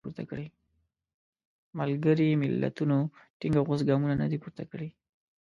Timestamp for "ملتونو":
2.41-2.97